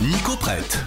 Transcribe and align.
Nico 0.00 0.36
prête. 0.36 0.84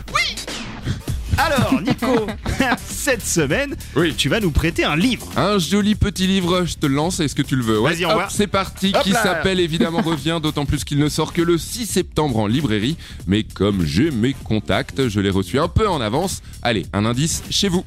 Alors, 1.38 1.82
Nico, 1.82 2.28
cette 2.86 3.26
semaine, 3.26 3.76
Oui. 3.96 4.14
tu 4.16 4.28
vas 4.28 4.42
nous 4.42 4.52
prêter 4.52 4.84
un 4.84 4.98
livre. 4.98 5.26
Un 5.38 5.58
joli 5.58 5.96
petit 5.96 6.28
livre, 6.28 6.66
je 6.66 6.76
te 6.76 6.86
le 6.86 6.96
lance, 6.96 7.22
est-ce 7.22 7.34
que 7.34 7.42
tu 7.42 7.56
le 7.56 7.64
veux 7.64 7.80
Vas-y, 7.80 8.06
on 8.06 8.10
hop, 8.12 8.18
va. 8.18 8.28
C'est 8.30 8.48
parti, 8.48 8.92
Hop 8.94 9.04
qui 9.04 9.12
s'appelle 9.14 9.60
évidemment 9.62 10.02
Revient, 10.06 10.40
d'autant 10.44 10.66
plus 10.66 10.84
qu'il 10.84 11.00
ne 11.00 11.08
sort 11.08 11.32
que 11.32 11.42
le 11.42 11.58
6 11.58 11.86
septembre 11.86 12.38
en 12.40 12.48
librairie. 12.48 12.98
Mais 13.26 13.44
comme 13.44 13.86
j'ai 13.86 14.12
mes 14.12 14.34
contacts, 14.34 15.08
je 15.08 15.20
l'ai 15.22 15.30
reçu 15.30 15.60
un 15.60 15.70
peu 15.70 15.88
en 15.88 16.02
avance. 16.02 16.42
Allez, 16.62 16.86
un 16.92 17.06
indice 17.06 17.42
chez 17.50 17.70
vous. 17.70 17.86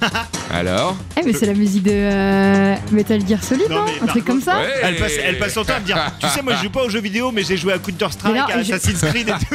Alors 0.50 0.96
Eh 1.20 1.26
mais 1.26 1.32
c'est 1.32 1.46
la 1.46 1.54
musique 1.54 1.82
de 1.82 1.90
euh, 1.92 2.74
Metal 2.92 3.20
Gear 3.26 3.42
Solid, 3.42 3.68
Non, 3.68 3.84
non, 3.84 3.92
Un 4.02 4.06
truc 4.06 4.24
comme 4.24 4.40
ça 4.40 4.58
Ouais. 4.60 4.68
Elle 4.82 4.96
passe, 4.96 5.12
elle 5.22 5.38
passe 5.38 5.54
son 5.54 5.64
temps 5.64 5.74
à 5.74 5.80
me 5.80 5.84
dire 5.84 5.98
Tu 6.18 6.26
sais, 6.28 6.42
moi 6.42 6.54
je 6.56 6.62
joue 6.64 6.70
pas 6.70 6.84
aux 6.84 6.88
jeux 6.88 7.00
vidéo, 7.00 7.30
mais 7.32 7.42
j'ai 7.42 7.56
joué 7.56 7.72
à 7.72 7.78
Counter-Strike, 7.78 8.36
à 8.36 8.58
Assassin's 8.58 9.00
Creed 9.00 9.28
et 9.28 9.32
tout. 9.32 9.54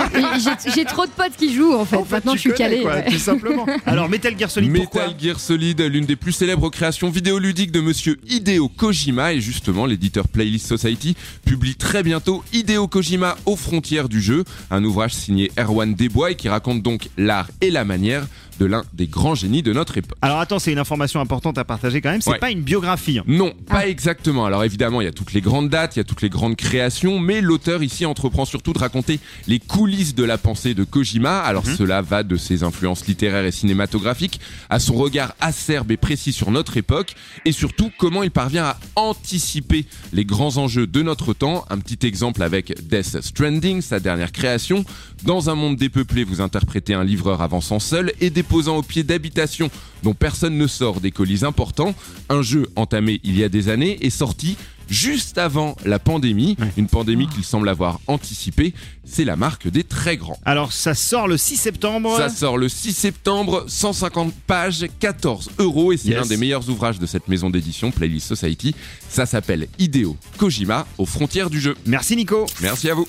J'ai 0.76 0.86
trop 0.86 1.06
de 1.06 1.12
potes 1.12 1.36
qui 1.38 1.54
jouent 1.54 1.74
en 1.74 1.86
fait. 1.86 1.98
En 1.98 2.04
fait, 2.06 2.16
Maintenant 2.16 2.34
je 2.36 2.40
suis 2.40 2.54
calé. 2.54 2.82
quoi, 2.82 2.96
ouais. 2.96 3.06
tout 3.12 3.18
simplement. 3.18 3.66
Alors, 3.86 4.10
Metal 4.10 4.38
Gear 4.38 4.50
Solid, 4.50 4.74
pourquoi 4.74 5.08
Metal 5.08 5.20
Gear 5.20 5.40
Solid, 5.40 5.82
l'une 5.82 6.06
des 6.06 6.16
plus 6.16 6.32
célèbres 6.32 6.70
créations 6.70 7.10
vidéoludiques 7.10 7.72
de 7.72 7.82
monsieur 7.82 8.18
Hideo 8.28 8.70
Kojima 8.70 9.34
et 9.34 9.42
justement 9.42 9.86
l'éditeur 9.86 10.28
Playlist 10.28 10.68
Society 10.68 11.16
publie 11.46 11.76
très 11.76 12.04
bientôt 12.04 12.44
Hideo 12.54 12.88
Kojima 12.88 13.36
aux 13.46 13.56
frontières 13.56 14.10
du 14.10 14.22
jeu, 14.22 14.44
un 14.72 14.84
ouvrage 14.84 15.14
signé 15.14 15.52
Erwan 15.58 15.94
Desbois 15.94 16.32
et 16.32 16.36
qui 16.36 16.50
raconte 16.50 16.82
donc 16.82 17.10
l'art 17.18 17.48
et 17.62 17.72
la 17.72 17.86
manière 17.86 18.26
de 18.60 18.66
l'un 18.66 18.84
des 18.94 19.08
grands 19.08 19.36
génies 19.36 19.64
de 19.64 19.74
notre 19.74 19.98
époque. 19.98 20.18
Alors, 20.22 20.40
attends, 20.40 20.60
c'est 20.60 20.72
une 20.72 20.80
information 20.80 21.20
importante 21.20 21.55
à 21.58 21.64
partager 21.64 22.02
quand 22.02 22.12
même. 22.12 22.22
C'est 22.22 22.32
Ouais. 22.32 22.40
pas 22.40 22.52
une 22.52 22.62
biographie. 22.62 23.20
hein. 23.20 23.24
Non, 23.28 23.54
pas 23.68 23.80
Ah. 23.80 23.88
exactement. 23.88 24.46
Alors 24.46 24.64
évidemment, 24.64 25.02
il 25.02 25.06
y 25.06 25.08
a 25.08 25.12
toutes 25.12 25.34
les 25.34 25.42
grandes 25.42 25.70
dates, 25.70 25.96
il 25.96 26.00
y 26.00 26.02
a 26.02 26.04
toutes 26.04 26.22
les 26.22 26.30
grandes 26.30 26.56
créations, 26.56 27.20
mais 27.20 27.42
l'auteur 27.42 27.84
ici 27.84 28.06
entreprend 28.06 28.46
surtout 28.46 28.74
de 28.74 28.80
raconter 28.80 29.20
les 29.48 29.60
coulisses 29.60 30.16
de 30.16 30.24
la 30.24 30.38
pensée 30.38 30.74
de 30.74 30.84
Kojima. 30.84 31.40
Alors 31.40 31.66
cela 31.66 32.02
va 32.02 32.24
de 32.24 32.36
ses 32.38 32.64
influences 32.64 33.06
littéraires 33.08 33.46
et 33.46 33.52
cinématographiques 33.52 34.40
à 34.70 34.80
son 34.80 34.96
regard 34.96 35.34
acerbe 35.40 35.92
et 35.92 35.98
précis 35.98 36.34
sur 36.34 36.52
notre 36.52 36.78
époque, 36.78 37.16
et 37.46 37.52
surtout 37.52 37.92
comment 37.98 38.24
il 38.24 38.32
parvient 38.32 38.66
à 38.66 38.78
anticiper 38.96 39.86
les 40.14 40.26
grands 40.26 40.58
enjeux 40.58 40.88
de 40.88 41.02
notre 41.02 41.34
temps. 41.34 41.66
Un 41.70 41.80
petit 41.80 42.06
exemple 42.06 42.44
avec 42.44 42.74
Death 42.88 43.22
Stranding, 43.22 43.82
sa 43.82 44.00
dernière 44.00 44.32
création. 44.32 44.84
Dans 45.24 45.50
un 45.50 45.56
monde 45.56 45.78
dépeuplé, 45.78 46.24
vous 46.24 46.42
interprétez 46.42 46.94
un 46.94 47.04
livreur 47.04 47.42
avançant 47.42 47.80
seul 47.80 48.12
et 48.22 48.30
déposant 48.30 48.78
au 48.78 48.82
pied 48.84 49.04
d'habitations 49.04 49.70
dont 50.04 50.14
personne 50.14 50.58
ne 50.58 50.68
sort 50.68 51.00
des 51.02 51.12
colis 51.12 51.45
importants. 51.46 51.96
Un 52.30 52.42
jeu 52.42 52.68
entamé 52.76 53.22
il 53.24 53.38
y 53.38 53.44
a 53.44 53.50
des 53.50 53.70
années 53.70 53.98
est 54.06 54.10
sorti 54.10 54.58
juste 54.88 55.40
avant 55.40 55.76
la 55.84 55.98
pandémie, 55.98 56.56
une 56.78 56.88
pandémie 56.88 57.28
qu'il 57.28 57.44
semble 57.44 57.70
avoir 57.70 58.00
anticipée. 58.06 58.72
C'est 59.04 59.24
la 59.24 59.36
marque 59.36 59.68
des 59.68 59.84
très 59.84 60.16
grands. 60.16 60.38
Alors, 60.46 60.74
ça 60.74 60.94
sort 60.94 61.28
le 61.28 61.38
6 61.38 61.58
septembre. 61.58 62.16
Ça 62.18 62.30
sort 62.30 62.58
le 62.60 62.70
6 62.70 62.94
septembre, 62.94 63.66
150 63.68 64.32
pages, 64.46 64.86
14 65.00 65.50
euros, 65.58 65.92
et 65.92 65.98
c'est 65.98 66.10
Yes. 66.10 66.18
l'un 66.20 66.26
des 66.28 66.38
meilleurs 66.38 66.70
ouvrages 66.70 67.00
de 67.00 67.08
cette 67.08 67.28
maison 67.28 67.50
d'édition, 67.50 67.90
Playlist 67.90 68.28
Society. 68.28 68.76
Ça 69.10 69.26
s'appelle 69.26 69.68
Hideo 69.80 70.18
Kojima 70.38 70.86
aux 71.00 71.08
frontières 71.08 71.50
du 71.50 71.60
jeu. 71.60 71.76
Merci, 71.88 72.16
Nico. 72.16 72.46
Merci 72.62 72.88
à 72.90 72.94
vous. 72.94 73.08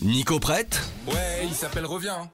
Nico 0.00 0.40
prête? 0.40 0.80
Ouais, 1.08 1.46
il 1.46 1.54
s'appelle 1.54 1.84
Revient. 1.84 2.26